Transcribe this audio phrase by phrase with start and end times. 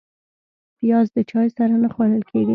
[0.79, 2.49] پیاز د چای سره نه خوړل کېږي